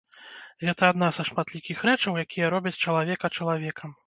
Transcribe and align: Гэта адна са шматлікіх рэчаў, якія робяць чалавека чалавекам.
Гэта 0.63 0.87
адна 0.93 1.09
са 1.17 1.25
шматлікіх 1.29 1.83
рэчаў, 1.89 2.19
якія 2.25 2.51
робяць 2.55 2.75
чалавека 2.83 3.33
чалавекам. 3.39 3.97